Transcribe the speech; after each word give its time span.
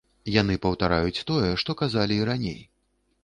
Яны 0.35 0.55
паўтараюць 0.63 1.23
тое, 1.31 1.51
што 1.63 1.77
казалі 1.81 2.19
і 2.21 2.27
раней. 2.31 2.59